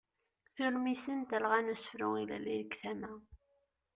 [0.55, 3.11] Tulmisin n talɣa n usefru ilelli deg tama.